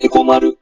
[0.00, 0.56] エコマル。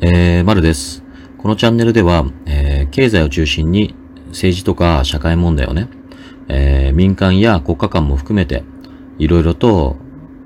[0.00, 1.04] えー、まるです。
[1.36, 3.94] このチャンネルでは、えー経済を中心に
[4.28, 5.88] 政治とか社会問題をね、
[6.48, 8.64] えー民間や国家間も含めて、
[9.18, 9.96] いろいろと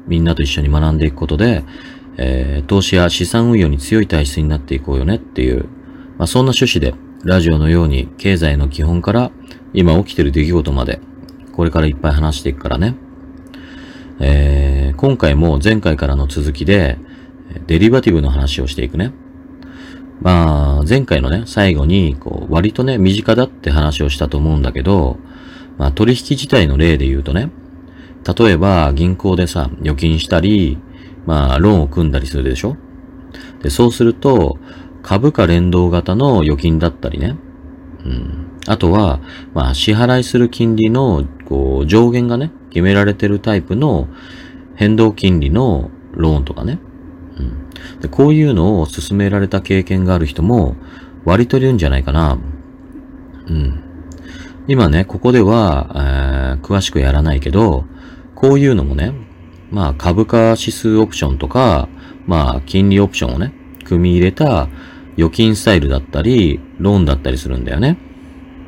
[0.09, 1.63] みんなと一緒に学んでいくことで、
[2.17, 5.67] えー投資や資産運用に強い体質になっていこうよねっていう、
[6.19, 6.93] まあ、そんな趣旨で、
[7.23, 9.31] ラジオのように経済の基本から
[9.73, 11.01] 今起きてる出来事まで、
[11.53, 12.97] これからいっぱい話していくからね。
[14.20, 16.97] えー今回も前回からの続きで、
[17.66, 19.12] デリバティブの話をしていくね。
[20.20, 25.19] まあ、前回のね、最後に、こう、割とね、身近だって話をしたと思うんだけど、
[25.77, 27.51] まあ、取引自体の例で言うとね、
[28.39, 30.78] 例えば、銀行でさ、預金したり、
[31.27, 32.77] まあ、ローンを組んだりするでしょ
[33.61, 34.59] で、そうすると、
[35.03, 37.37] 株価連動型の預金だったりね、
[38.05, 38.47] うん。
[38.66, 39.21] あとは、
[39.55, 44.09] まあ、支払いする金利の、こう、上限がね、決められてるタイプの
[44.77, 46.78] 変動金利のローンとかね、
[47.39, 48.01] うん。
[48.01, 50.77] で、こういうのを勧められた経験がある人も
[51.25, 52.39] 割といるんじゃないかな。
[53.48, 53.83] うん。
[54.69, 57.84] 今ね、ここでは、えー詳しくやらないけど、
[58.34, 59.12] こういうのもね、
[59.70, 61.89] まあ株価指数オプションとか、
[62.27, 63.53] まあ金利オプションをね、
[63.84, 64.69] 組み入れた
[65.17, 67.98] 預金スタイルだったり、ローンだったりするんだよね。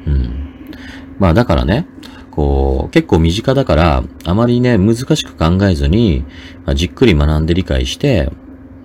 [0.06, 0.76] うん。
[1.18, 1.86] まあだからね、
[2.30, 6.24] こう、結構身近だから、あまりね、難しく考えずに、
[6.64, 8.30] まあじっくり学んで理解して、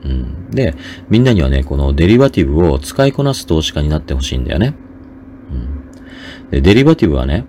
[0.04, 0.52] うん。
[0.52, 0.76] で、
[1.10, 4.76] みんなにはね、このデリバティブを使いこなす投資家になってほしいんだよね。
[5.52, 6.52] うん。
[6.52, 7.46] で、デリバティブはね、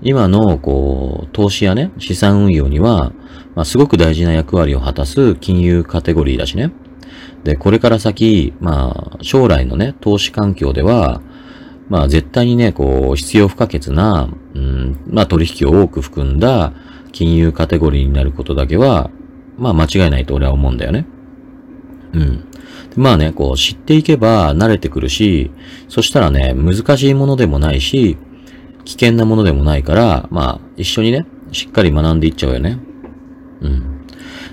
[0.00, 3.12] 今の、こう、投資やね、資産運用には、
[3.54, 6.72] まあ、すごく大事な役割を果たす金融カテゴリーだしね。
[7.42, 11.20] で、これから先、まあ、将来のね、投資環境では、
[11.88, 16.72] まあ、絶対にね、こう、必要不可欠な、うん、まあ、取引を多く含んだ
[17.12, 19.10] 金融カテゴリーになることだけは、
[19.56, 21.06] まあ、間違いないと俺は思うんだよね。
[22.12, 22.44] うん。
[22.96, 25.50] まあね、こう知っていけば慣れてくるし、
[25.88, 28.16] そしたらね、難しいものでもないし、
[28.84, 32.78] 危険なものでもないから、まあ一緒にね、しっかり学んでいっちゃうよね。
[33.60, 34.06] うん。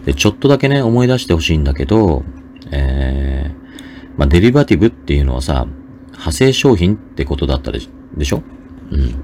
[0.06, 2.24] で、ちょっとだけね、思い出してほしいんだけど、
[2.72, 5.68] えー、まあデリバティブっていうのはさ、
[6.15, 8.43] 派生商品ってことだったでしでしょ？
[8.91, 9.15] うん。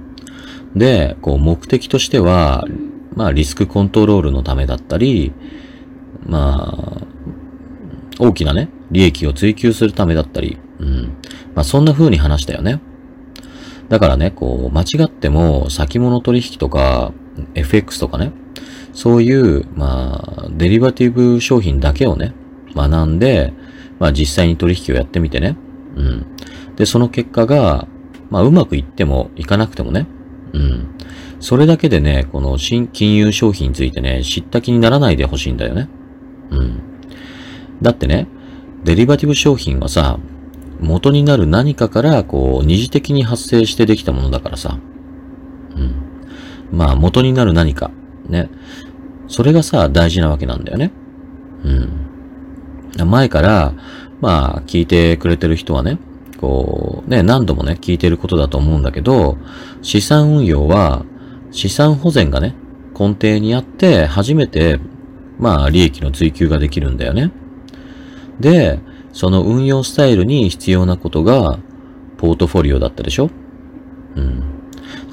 [0.77, 2.65] で、こう目的としては、
[3.15, 5.33] まあリスクコントロールのためだったり、
[6.25, 7.01] まあ、
[8.19, 11.17] 大きなね、利益を追求するためだったり、うん。
[11.55, 12.79] まあそんな風に話したよね。
[13.89, 17.11] だからね、こう、間違っても先物取引とか、
[17.55, 18.31] FX とかね、
[18.93, 22.33] そういう、まあ、デリバティブ商品だけをね、
[22.75, 23.53] 学んで、
[23.99, 25.57] まあ実際に取引をやってみてね、
[25.95, 26.25] うん。
[26.81, 27.87] で、その結果が、
[28.31, 30.07] まあうまくいってもいかなくてもね、
[30.51, 30.87] うん。
[31.39, 35.89] それだけでね、この新金融商品についてね、知った気にならないでほしいんだよね。
[36.49, 36.81] うん。
[37.83, 38.27] だってね、
[38.83, 40.17] デリバティブ商品はさ、
[40.79, 44.79] 元になる何かから、こう、二次的に発生してできたものだからさ。
[45.75, 46.75] うん。
[46.75, 47.91] まあ、元になる何か。
[48.27, 48.49] ね。
[49.27, 50.91] それがさ、大事なわけなんだよね。
[52.97, 53.07] うん。
[53.07, 53.75] 前から、
[54.19, 55.99] まあ、聞いてくれてる人はね、
[56.41, 59.37] こう、ね、何度もね、聞いてることだと思うんだけど、
[59.81, 61.05] 資産運用は、
[61.51, 62.55] 資産保全がね、
[62.99, 64.79] 根底にあって、初めて、
[65.39, 67.31] まあ、利益の追求ができるんだよね。
[68.39, 68.79] で、
[69.13, 71.59] その運用スタイルに必要なことが、
[72.17, 73.29] ポートフォリオだったでしょ？
[74.15, 74.21] う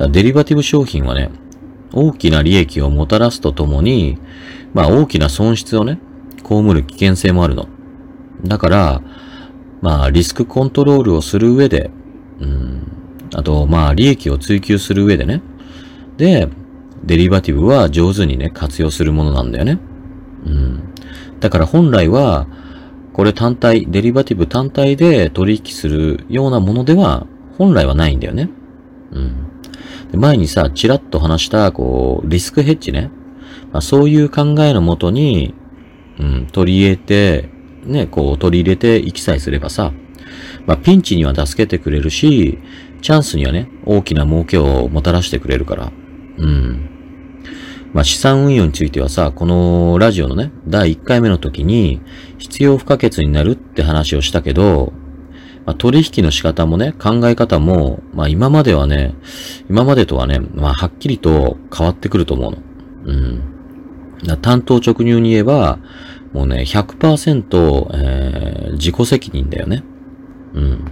[0.07, 0.13] ん。
[0.13, 1.31] デリバティブ商品はね、
[1.93, 4.19] 大きな利益をもたらすとともに、
[4.75, 5.99] まあ大きな損失をね、
[6.47, 7.67] 被る危険性もあるの。
[8.45, 9.03] だから、
[9.81, 11.91] まあリスクコントロールをする上で、
[12.41, 12.93] うん、
[13.35, 15.43] あとまあ利益を追求する上でね、
[16.17, 16.49] で、
[17.05, 19.79] デリバティブは上手にね、活用するものなんだよね。
[20.45, 20.83] うん。
[21.41, 22.47] だから本来は、
[23.13, 28.51] これ単体、デリバティブ単体で取引するようなものでは、本来はないんだよね。
[29.13, 29.49] うん。
[30.11, 33.11] で前にさ、ちらっと話した、こう、リスクヘッジね。
[33.73, 35.55] まあ、そういう考えのもとに、
[36.19, 37.49] うん、取り入れて、
[37.89, 39.93] ね、こう、取り入れていきさえすればさ、
[40.67, 42.59] まあ、ピンチには助けてくれるし、
[43.01, 45.93] チャンスにはね、大きな儲けをもたらしてくれるから。
[46.39, 46.91] うん。
[47.93, 52.01] まあ、資産運用についてはさ、このラジオのね、第1回目の時に、
[52.39, 54.93] 必要不可欠になるって話をしたけど、
[55.65, 59.15] まあ、取引の仕方もね、考え方も、まあ今まではね、
[59.69, 62.59] 今までとはね、まあはっきりと変わってくると思うの。
[63.05, 63.13] う
[64.33, 64.39] ん。
[64.41, 65.79] 担当直入に言えば、
[66.33, 69.83] もうね、100%、えー自己責任だよね。
[70.55, 70.85] うん。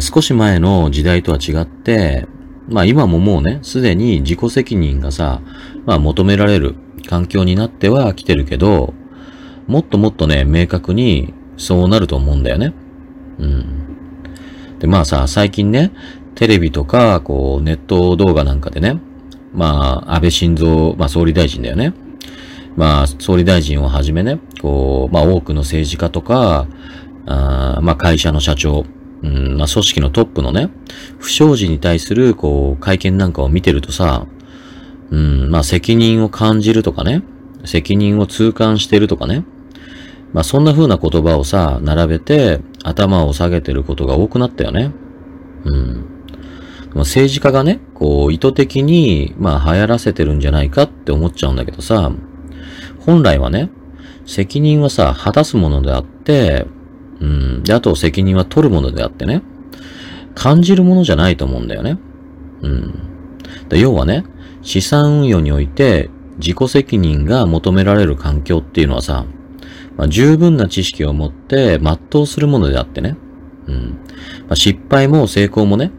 [0.00, 2.26] 少し前の時代とは違って、
[2.68, 5.40] まあ今ももうね、すでに自己責任がさ、
[5.86, 6.74] まあ求められる
[7.06, 8.92] 環境になっては来てるけど、
[9.66, 12.74] もっともっとね、明確にそうなると思うんだよね。
[13.38, 13.64] うん。
[14.78, 15.92] で、まあさ、最近ね、
[16.34, 19.00] テレビとか、こう、ネット動画なんかでね、
[19.52, 21.94] まあ、安倍晋三、まあ総理大臣だよね。
[22.78, 26.68] まあ、総理大臣をはじめね、こう、まあ多くの政治家とか、
[27.26, 28.84] あまあ会社の社長、
[29.24, 30.70] うん、まあ組織のトップのね、
[31.18, 34.28] 不祥事に対する、こう、会見なんかを見てるとさ、
[35.10, 37.24] うん、まあ責任を感じるとかね、
[37.64, 39.44] 責任を痛感してるとかね、
[40.32, 44.92] まあそんな風な言葉をさ、並べて頭を下げてることが多くなったよね。
[45.64, 46.04] うん。
[46.94, 52.12] 政治家がね、こう意図的に、まあ流行らせてるんじゃないかって思っちゃうんだけどさ、
[53.00, 53.70] 本来はね、
[54.26, 56.66] 責任はさ、果たすものであって、
[57.20, 57.62] うん。
[57.62, 59.42] で、あと責任は取るものであってね、
[60.34, 61.98] 感じるものじゃないと思うんだよね。
[62.62, 62.94] うん。
[63.68, 64.24] で要はね、
[64.62, 69.24] 資産運用において自己責任が求められる環境っていうのはさ、
[69.96, 73.16] まあ、十分な知識を持って全うするものであってね。
[73.66, 73.98] うん。
[74.46, 75.90] まあ、失敗も成功もね、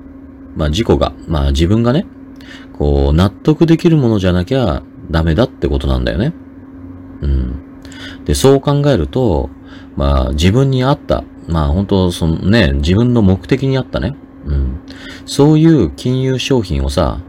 [0.56, 2.06] まあ、事故が、まあ、自分がね、
[2.74, 6.34] こう、納得できるものじゃなきゃダメだってことなんだよね。
[7.22, 7.60] うん。
[8.26, 9.50] で、そう考えると、
[9.96, 14.80] まあ、自分に合った、まあ、本当そのね、自分の目的に合ったね、うん。
[15.26, 17.22] そういう金融商品をさ、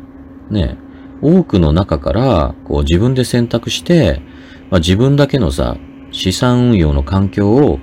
[0.51, 0.77] ね、
[1.23, 4.23] 多くの中から、こう自分で選択して、
[4.71, 5.77] まあ、自分だけのさ、
[6.13, 7.79] 資産運用の環境を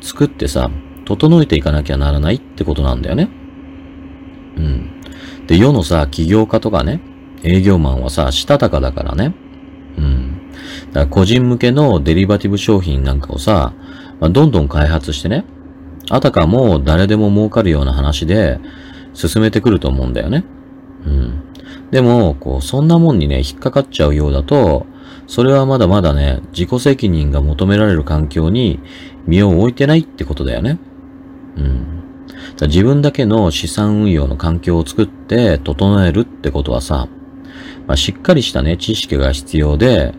[0.00, 0.70] 作ってさ、
[1.04, 3.28] 整えていかなきゃならないってことなんだよね。
[4.56, 4.90] うん。
[5.46, 7.00] で、世のさ、起業家とかね、
[7.42, 9.34] 営業マンはさ、したたかだからね。
[9.98, 10.25] うん。
[10.96, 13.74] だ個人向けのデリバティブ商品なんかをさ、
[14.18, 15.44] ま、どんどん開発してね、
[16.08, 18.58] あたかも誰でも儲かるような話で
[19.12, 20.44] 進めてくると思うんだよね。
[21.04, 21.42] うん。
[21.90, 24.86] でも、こう、そんなもんにね、引っかかっちゃうようだと、
[25.26, 28.80] それはまだまだね、自己責任が求められる環境に
[29.26, 30.78] 身を置いてないってことだよね。
[31.56, 31.86] うん。
[32.62, 37.08] 自分だけの資産運用の環境を作って整えるってことはさ、
[37.86, 40.14] まあ、しっかりしたね、知識が必要で、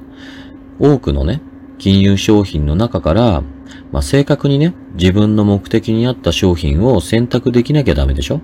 [0.80, 1.42] 多くのね、
[1.78, 3.44] 金融商品の中から、
[3.92, 8.42] まあ、正確にね、自分の目的に合った商品を選択できなきゃダメでしょ？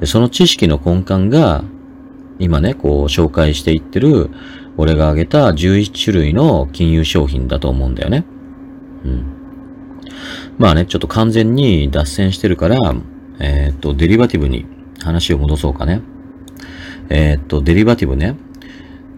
[0.00, 1.64] でその知識の根幹が、
[2.38, 4.30] 今ね、こう紹介していってる、
[4.76, 8.24] 俺が挙げた11種類の金融商品だと思うんだよね。
[9.04, 9.24] うん。
[10.58, 12.76] まあね、ちょっと完全に脱線してるから、
[13.38, 14.66] えー、っと、デリバティブに
[15.02, 16.02] 話を戻そうかね。
[17.08, 18.36] えー、っと、デリバティブね。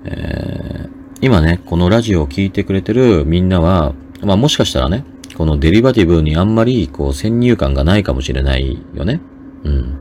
[0.05, 3.93] えー、今ね、このラジオを聴いてくれてるみんなは、
[4.23, 5.05] まあもしかしたらね、
[5.37, 9.21] このデリバティブにあんまりこう先入観がないかもしれないよね。
[9.65, 9.99] うん。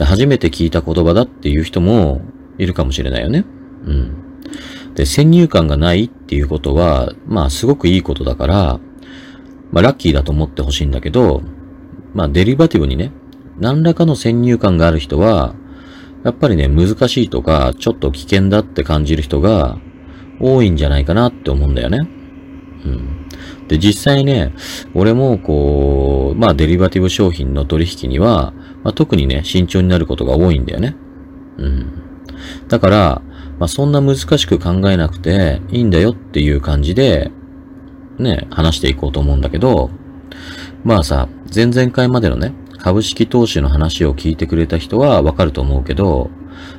[0.00, 2.22] 初めて聞いた言葉だっていう人も
[2.56, 3.44] いるかもしれないよね。
[3.84, 4.16] うん。
[4.94, 8.80] で、先入観がないっていうことは、まあすごくいいことだから、
[9.72, 11.42] まあラッキーだと思ってほしいんだけど、
[12.14, 13.12] まあデリバティブにね、
[13.58, 15.54] 何らかの先入観がある人は、
[16.24, 19.78] やっぱりね、難しいとか、ちょっと危険だって感じる人が
[20.40, 21.98] 多いんじゃないかなって思うんだよね。
[22.84, 23.28] うん。
[23.68, 24.52] で、実際ね、
[24.94, 28.52] 俺もこう、まあデリバティブ商品の取引には、
[28.84, 30.96] まあ、特にね、慎重になることが多いんだよね。
[31.58, 31.86] うん。
[32.68, 33.22] だから、
[33.58, 37.30] まあそんな難しく考えなくていいんだよっていう感じで、
[38.18, 39.90] ね、話していこうと思うんだけど、
[40.84, 46.30] まあさ、前々回までのね、株式投資の話を聞いてくれた人はわかると思うけど、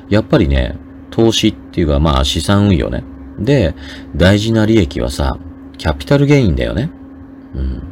[0.08, 0.78] やっぱりね、
[1.10, 3.04] 投資っていうかまあ資産運用ね。
[3.38, 3.74] で、
[4.16, 5.38] 大事な利益はさ、
[5.76, 6.90] キャピタルゲインだよね。
[7.54, 7.82] うん。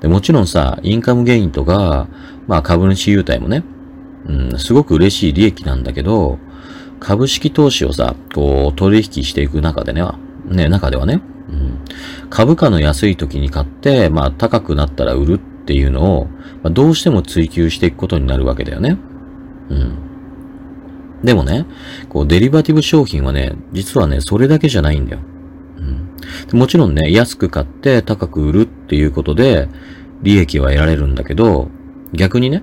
[0.00, 2.08] でもちろんさ、インカムゲインとか、
[2.46, 3.64] まあ株主優待もね、
[4.26, 6.38] うん、すごく嬉しい利益なんだけど、
[7.00, 10.02] 株式投資をさ、こう取引していく中でね、
[10.46, 11.78] ね、中ではね、うん、
[12.30, 16.26] 株価の安い時に買って、まあ高くなったら売るっていうのを、
[16.62, 18.98] まあ、どうしても追求していくことになるわけだよね。
[19.68, 20.05] うん。
[21.26, 21.66] でもね、
[22.08, 25.20] こうデリバティブ商品はね、実はね、それだけじゃないんだよ。
[25.78, 26.06] うん
[26.52, 29.68] もちろんね、安く買って高く売るっていうことで、
[30.22, 31.68] 利益は得られるんだけど、
[32.12, 32.62] 逆にね、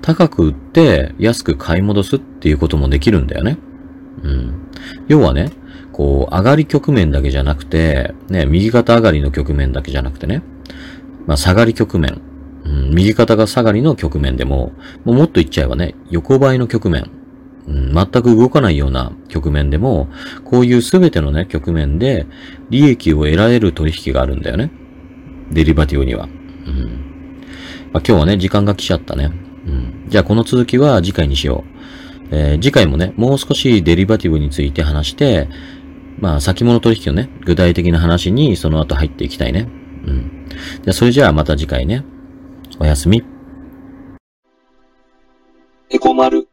[0.00, 3.58] 高く売って安く買い戻すっていうこともできるんだよね。
[4.22, 4.54] うん。
[5.06, 5.52] 要はね、
[5.92, 10.42] こう、上がり局面だけじゃなくて、ね、右肩上がりの局面だけじゃなくてね、
[11.26, 12.22] まあ、下がり局面、
[12.64, 14.72] うん、右肩が下がりの局面でも、
[15.04, 17.10] もうもっと言っちゃえばね、横ばいの局面、
[17.68, 20.08] うん、全く動かないような局面でも、
[20.44, 22.26] こういうすべてのね、局面で
[22.70, 24.70] 利益を得られる取引があるんだよね。
[25.50, 26.24] デリバティブには。
[26.24, 27.08] うん
[27.92, 29.32] まあ、今日はね、時間が来ちゃったね。
[29.66, 31.78] うん、じゃあこの続きは次回にしよう。
[32.30, 35.48] えー、次回もね、もう少しデリバティブについて話して、
[36.18, 39.68] まあ、先物取引のね、具体的な話にその後入っていきたいね。
[40.06, 40.48] うん。
[40.82, 42.04] じゃあ、それじゃあまた次回ね。
[42.78, 43.22] おやすみ。
[45.90, 46.47] エコマル。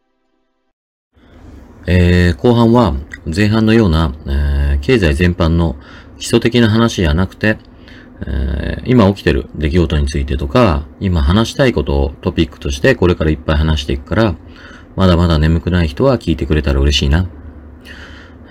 [1.87, 5.75] えー、後半は前半のような、えー、経済全般の
[6.17, 7.57] 基礎的な話じゃなくて、
[8.25, 14.35] えー、今起きてる出来事についてとか、今話したいことをトピックとしてこれからいっぱい話していくから、
[14.95, 17.27] まだまだ眠くない人は聞いてくれたら嬉しいな。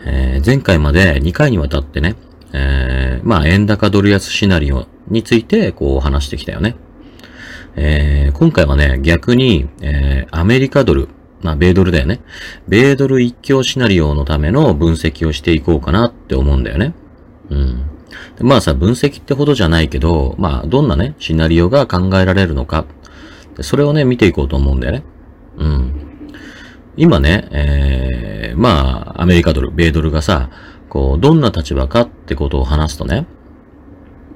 [0.06, 2.16] えー、前回まで2回にわたってね、
[2.52, 6.76] えー、まあ円高ドル安シナリオについてこう話してきたよね。
[7.76, 11.08] えー、今回はね、逆に、えー、アメリカドル、
[11.44, 12.20] まあ、米ドルだよね。
[12.68, 16.94] 米ドル一強シナリオのための分析をしていこうかなって思うんだよね。
[17.50, 17.82] うん。
[18.40, 22.86] まあさ、分析ってほどじゃないけど、まあ、どんなね、シナリオが考えられるのか、
[23.60, 25.04] それをね、見ていこうと思うんだよね。
[25.58, 25.92] うん。
[26.96, 30.48] 今ね、えー、まあ、アメリカドル、米ドルがさ、
[30.88, 33.26] こう、どんな立場かってことを話すとね、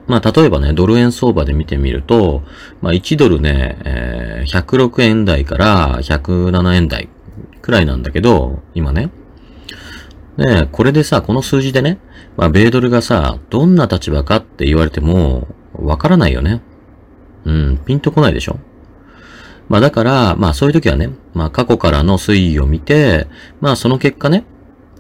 [0.09, 2.43] まあ、例えばね、ドル円相場で見てみると、
[2.81, 7.09] まあ、1ドルね、えー、106円台から107円台
[7.61, 9.11] くらいなんだけど、今ね。
[10.39, 11.99] ねこれでさ、この数字でね、
[12.37, 16.63] まあ、米ドルがさ、どんな立場かって言われても、わからないよね。
[17.45, 18.59] うん、ピンとこないでしょ
[19.69, 23.27] まあだから、まあそういう時はね、まあ過去からの推移を見て、
[23.61, 24.45] まあその結果ね、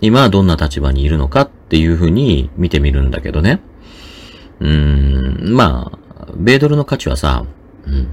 [0.00, 3.60] 今はどんな立場にいるのかっていうふうに見てみるんだけどね。
[4.60, 5.98] まあ、
[6.36, 7.44] 米ドルの価値はさ、
[7.86, 8.08] うん、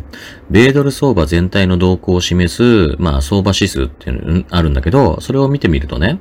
[0.50, 6.20] 米ドル相場全体の動向を示す、まあ、相場指数っていうのあるんだけど、それを見てみるとね、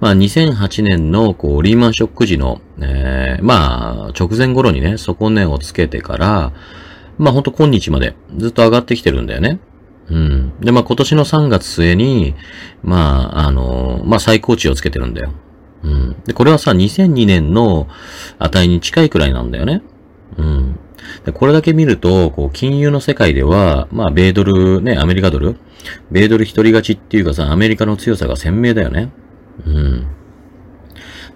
[0.00, 6.52] まあ、2008年の、こう、リーマンショック時の、えー、まあ、直前頃にね、底値をつけてから、
[7.18, 9.60] まあ、ほんと今日までずっと上がってきてるんだよね。
[10.10, 10.52] うん。
[10.60, 12.34] で、まあ、今年の3月末に、
[12.82, 15.32] まあ、あの、まあ、最高値をつけてるんだよ。
[15.82, 16.16] うん。
[16.24, 17.88] で、これはさ、2002年の
[18.38, 19.82] 値に近いくらいなんだよね。
[20.36, 20.78] うん。
[21.24, 25.56] で、これだけ見ると、こう、金融の世界では、まあ、米ドル、ね、アメリカドル
[26.10, 29.10] 米ドル一人勝ちっていうかさ、アメリカの強さが鮮明だよね。
[29.66, 30.06] うん。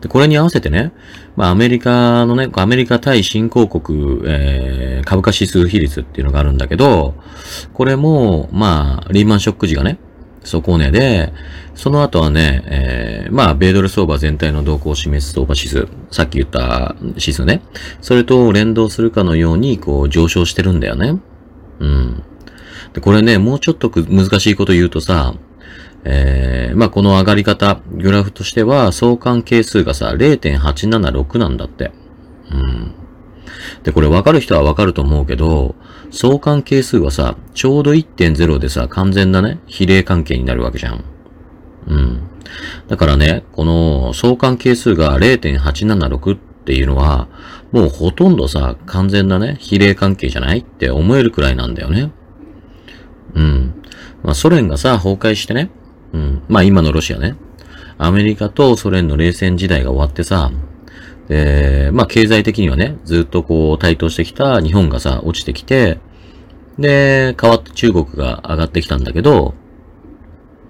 [0.00, 0.92] で、これに合わせてね、
[1.36, 7.14] まあ、アメリカのね、アメリカ対新興国、えー、株価指数比率っていうのがあるんだけど、
[7.72, 9.98] これも、まあ、リーマンショック時がね、
[10.44, 11.32] 底値で、
[11.74, 17.62] その後はね、えー、まあ、米ドル相場全体の動向を示す相場指数、さっき言った指数ね。
[18.00, 21.18] それと連動するかのように、こう、上昇してるんだよね。
[21.80, 22.22] うん。
[22.92, 25.34] で、これね、もうちょっと難しいこと言うとさ、
[26.04, 31.92] えー、まあ、この上がり方、グラフとしては、相関係数がさ、0.876なんだって。
[32.50, 32.94] うん。
[33.82, 35.74] で、これ分かる人は分かると思うけど、
[36.12, 41.04] 相関係数はさ、ちょうど1.0でさ、完全なね、比例関係になるわけじゃん。
[41.88, 42.22] うん。
[42.88, 47.28] だからね、この相関係数が0.876っていうのは、
[47.72, 52.12] もうほとんどさ、完全なね、比例関係じゃないって思えるくらいなんだよね。
[53.34, 53.82] うん。
[54.22, 55.70] まあ、ソ連がさ、崩壊してね、
[56.12, 56.42] うん。
[56.48, 57.36] まあ、今のロシアね。
[57.96, 60.50] アメリカとソ連の冷戦時代が終わってさ、
[61.32, 65.98] で、まあ経済的にはね、ずっとこう台頭してきた日本がさ、落ちてきて、
[66.78, 69.54] で、変わって中国が上がってきたんだけど、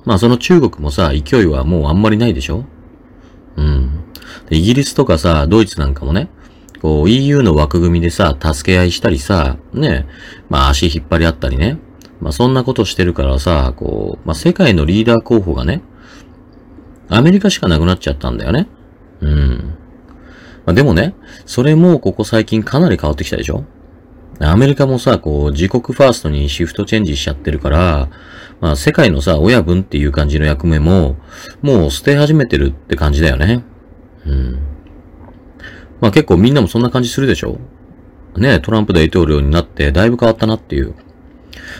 [0.04, 2.64] まあその中国もさ、勢いはもうあんまりないでしょ？
[3.56, 4.04] うん。
[4.50, 6.28] イギリスとかさ、ドイツなんかもね、
[6.80, 10.06] こう EU の枠組みでさ、助け合いしたりさ、ね、
[10.48, 11.78] まあ足引っ張り合ったりね、
[12.20, 15.82] まあそんなことしてるからさ、こう、まあ世界のリーダー候補がね、
[17.08, 18.68] アメリカしかなくなっちゃったんだよね。
[19.20, 19.74] うん。
[20.64, 21.14] まあ、でもね、
[21.46, 23.64] それもここ最近かなり変わってきたでしょ？
[24.40, 28.08] アメリカもさ、こう、自国ファーストにシフトチェンジしちゃってるから、
[28.60, 31.16] まあ、世界のさ、親分っていう感じの役目も、
[31.62, 33.64] もう捨て始めてるって感じだよね。
[34.26, 34.58] うん。
[36.00, 37.58] まあ結構みんなもそんな感じするでしょ？
[38.36, 40.94] ねトランプ大統領になってだいぶ変わったなっていう。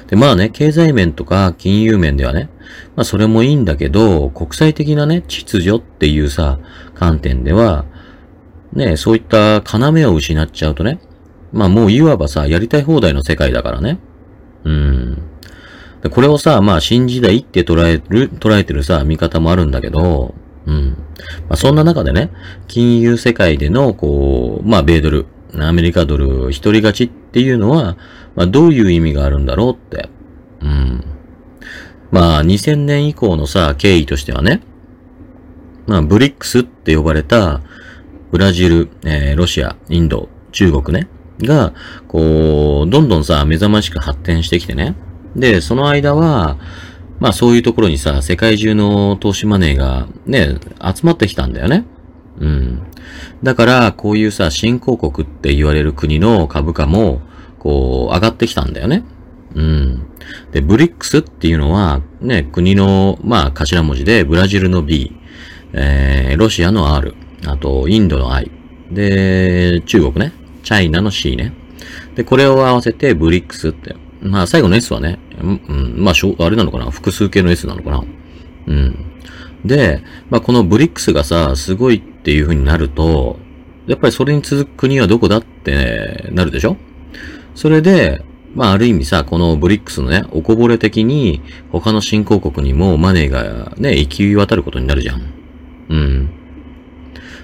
[0.07, 2.49] で、まあね、経済面とか金融面ではね、
[2.95, 6.61] まあそれもいいんだけど、国際的なね、秩序っていうさ、
[6.95, 7.85] 観点では、
[8.73, 11.01] ね、そういった要を失っちゃうとね、
[11.53, 13.99] まあもういわばさ、やりたい放題の世界だからね。
[14.65, 15.23] うん。
[16.03, 20.35] でこれをさ、まあ新時代って捉える、捉えてるさ、見方もあるんだけど、
[20.67, 20.97] うん。
[21.49, 22.31] まあそんな中でね、
[22.69, 25.27] 金融世界での、こう、まあ米ドル、
[25.59, 27.97] アメリカドル一人勝ちっていうのは、
[28.35, 30.09] まあどういう意味があるんだろうって。
[30.61, 31.05] うん。
[32.11, 34.63] まあ2000年以降のさ、経緯としてはね、
[35.87, 37.61] まあブリックスって呼ばれた、
[38.33, 41.07] ブラジル、えー、ロシア、インド、中国ね、
[41.41, 41.73] が、
[42.09, 44.95] こう、どんどんさ、目覚ましく発展してきてね。
[45.37, 46.57] で、その間は、
[47.21, 51.85] まあそういうところにさ、世界中の投資マネーがね、集まってきたんだよね。
[52.39, 52.83] うん。
[53.43, 57.21] だから、こういうさ、新興国って言われる国の株価も、
[57.59, 59.05] こう、上がってきたんだよね。
[59.55, 60.07] うん。
[60.53, 65.15] で、ブリックスっていうのは、ね、国の、まあ、頭文字で、ブラジルの B、
[65.75, 68.51] えー、ロシアの R、あと、インドの I、
[68.91, 70.33] で、中国ね、
[70.63, 71.53] チャイナの C ね。
[72.15, 73.97] で、これを合わせて、ブリックスって。
[74.23, 76.91] まあ、最後の S はね、うん、まあ、あれなのかな？
[76.91, 78.05] 複数形の S なのかな？
[78.69, 79.07] うん。
[79.65, 83.41] で、まあ、このブリックスがさ、すごいっていう風になると、
[83.89, 86.77] やっぱりそれに続く国はどこだってなるでしょ？
[87.57, 95.23] それで、まあある意味さ、このブリックスのね、おこぼれ的に他の新興国にもマネーがね、行き渡ることになるじゃん。
[95.89, 96.31] うん。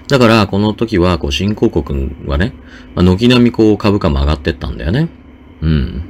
[0.09, 2.53] だから、この時は、こう、新興国はね、
[2.95, 5.07] まあ、軒並みこう、株価も上がってったんだよね。
[5.61, 6.03] うん。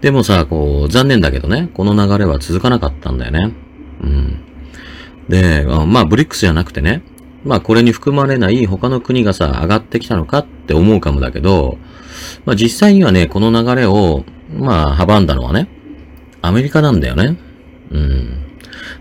[0.00, 3.54] でもさ、こう、残念だけどね、この流れは続かなかったんだよね。
[4.02, 4.40] うん。
[5.28, 7.02] で、まあ、ブリックスじゃなくてね、
[7.44, 11.78] まあ、これに含まれない他の国がさ、上がってきたのかって思うかもだけど、
[12.44, 15.68] まあ、実際にはね、この流れを、まあ、阻んだのはね、
[16.42, 17.38] アメリカなんだよね。
[17.92, 18.42] うん。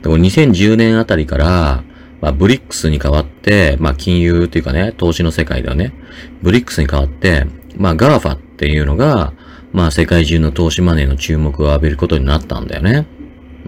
[0.04, 1.84] でも2010年あたりから、
[2.26, 5.94] まあ、ブリックスに変わって、まあ、金融っていうかね、投資の世界ではね、
[6.42, 7.46] BRICs に変わって、
[7.78, 9.34] まあ、 GAFA っていうのが、
[9.74, 13.06] まあ、世界中の投資マネーの注目を浴びることになったんだよね。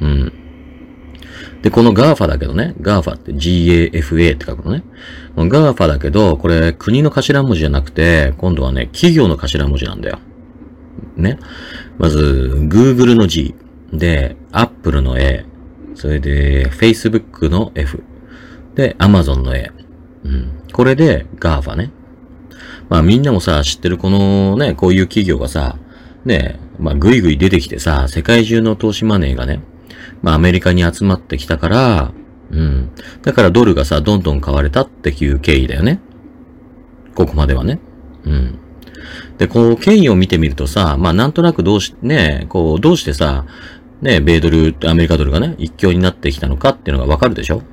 [0.01, 0.33] うん。
[1.61, 4.83] で、この GAFA だけどね、GAFA って GAFA って書くのね。
[5.35, 10.17] この GAFA だけど、これ国の頭文字じゃなくて、今度はね、企業の頭文字なんだよ。
[11.15, 11.37] ね。
[11.99, 13.53] まず、Google の G。
[13.93, 15.45] で、Apple の A。
[15.93, 18.01] それで、Facebook の F。
[18.77, 19.71] で、Amazon の A。
[20.23, 20.63] うん。
[20.71, 21.91] これで GAFA ね。
[22.89, 25.77] まあみんなもさ、知ってるこのね、こういう企業がさ、
[26.25, 29.61] ね、まあぐいぐい出てきてさ、世界中の投資マネーがね、
[30.21, 32.11] まあアメリカに集まってきたから、
[32.51, 32.91] うん。
[33.23, 35.99] だからドルがさ、どんどん買われたっていう経緯だよね。
[37.15, 37.79] ここまではね。
[38.25, 38.59] うん。
[39.39, 43.45] で、こう、経緯を見てみるとさ、まあなんとなくどうし、ね、こう、どうしてさ、
[44.01, 47.63] ね、米ドル、アメリカドルがね、一強になってきたのかっていうのがわかるでしょ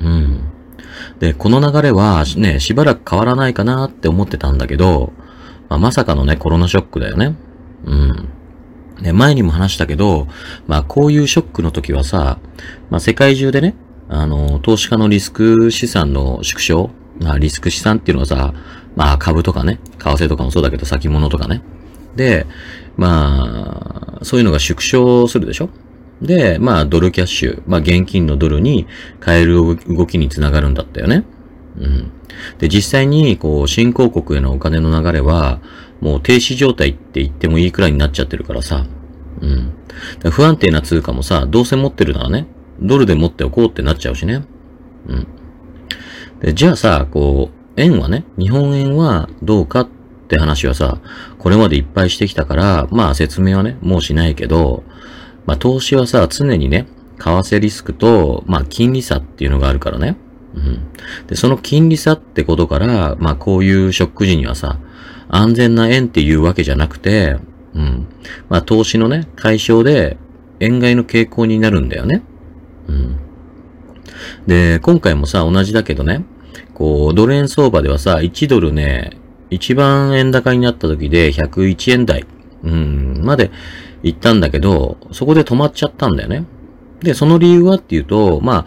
[0.00, 0.40] うん。
[1.18, 5.12] で、この流れはね、しばらく変わらないかなって思ってたんだけど、
[5.68, 7.36] まあ、まさかのね、コロナショックだよね。
[7.84, 8.28] うん。
[9.00, 10.26] ね、前にも話したけど、
[10.66, 12.38] まあこういうショックの時はさ、
[12.88, 13.74] まあ世界中でね、
[14.08, 18.54] あの、投資家のリスク資産の縮小、まあリスク資産っていうのはさ、
[18.94, 21.62] まあ株とかね、為替とかもそうだけど先物とかね。
[22.16, 22.46] で、
[22.96, 25.68] まあ、そういうのが縮小するでしょ
[26.22, 28.86] で、まあドルキャッシュ、まあ現金のドルに
[29.24, 29.54] 変える
[29.86, 31.24] 動きにつながるんだったよね。
[31.78, 32.12] うん。
[32.58, 35.60] で、実際に、こう、新興国へのお金の流れは、
[36.00, 38.86] もう停止状態って言ってもいいくらいになっちゃってるからさ。
[39.40, 39.72] うん。
[40.30, 42.46] 不安定な通貨もさ、どうせ持ってるならね、
[42.80, 44.44] ドルで持っておこうってなっちゃうしね。
[45.08, 45.26] うん。
[46.40, 49.88] で、じゃあさ、こう、円はね、日本円はどうかっ
[50.28, 50.98] て話はさ、
[51.38, 54.84] これまでいっぱいしてきたから、まあ説明はね、もうしないけど、
[55.46, 56.86] まあ投資はさ、常にね、
[57.18, 60.16] 為替リスクと、まあ金利差っていうのがあるからね。
[60.54, 61.26] うん。
[61.26, 64.78] で、その金利差ってことから、まあこういうショック時にはさ、
[65.28, 67.38] 安全な円っていうわけじゃなくて、
[67.74, 68.06] うん。
[68.48, 70.16] まあ、投資のね、解消で、
[70.60, 72.22] 円買いの傾向になるんだよね。
[72.88, 73.18] うん。
[74.46, 76.24] で、今回もさ、同じだけどね、
[76.72, 79.18] こう、ドル円相場ではさ、1ドルね、
[79.50, 82.24] 一番円高になった時で101円台、
[82.64, 83.50] うん、まで
[84.02, 86.44] 行ったんだけど、そこで止まっちゃったんだよね。
[87.00, 88.64] で、その理由はっていうと、ま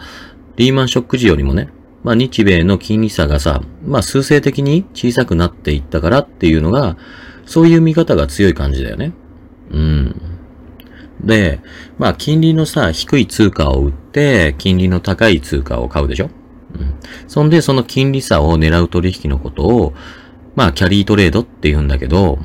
[0.56, 1.70] リーマンショック時よりもね、
[2.02, 6.96] まあ日米の金利差がさ、まあ数勢的に小さくなっていったからっていうのが、
[7.46, 9.12] そういう見方が強い感じだよね。
[9.70, 10.14] うん。
[11.22, 11.60] で、
[11.98, 16.30] まあ金利のさ、低い通貨を売って、金利の高い通貨を買うでしょ
[16.74, 16.94] うん。
[17.28, 19.92] そんで、その金利差を狙う取引のことを、
[20.56, 22.38] まあキャリートレードって言うんだけど、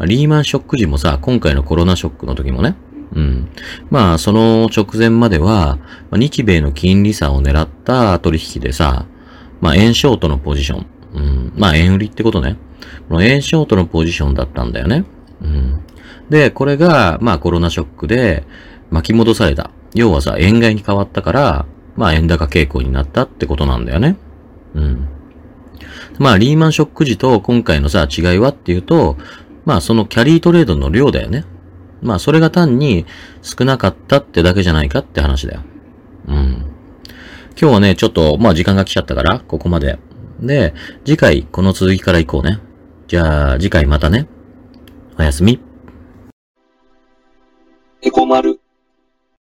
[0.00, 2.74] まリーマンショック時もさ、今回のコロナショックの時もね、
[3.14, 3.50] うん。
[3.90, 5.78] まあ、その直前までは、
[6.10, 9.04] ま日米の金利差を狙った取引でさ、
[9.60, 10.86] まあ、円ショートのポジション。
[11.12, 11.52] うん。
[11.54, 12.56] まあ、円売りってことね。
[13.10, 15.04] この円ショートのポジションだったんだよね。
[15.42, 15.80] うん。
[16.30, 18.44] で、これが、まあ、コロナショックで
[18.90, 19.70] 巻き戻された。
[19.94, 24.16] 要はさ、円買いに変わったから、まあ、円高傾向になったってことなんだよね。
[24.74, 25.08] うん。
[26.18, 29.18] まあ、リーマンショック時と今回のさ、違いはっていうと、
[29.70, 31.44] まあ、そのキャリートレードの量だよね。
[32.02, 33.06] まあ、それが単に
[33.40, 35.60] 少なかったってだけじゃないかって話だよ。
[36.26, 36.34] うん。
[37.56, 40.00] 今日はね、ちょっと、まあ時間が来ちゃったから、ここまで。
[40.40, 42.58] で、次回、この続きから行こうね。
[43.06, 44.26] じゃあ、次回またね。
[45.16, 45.60] おやすみ。
[48.02, 48.59] エコマル。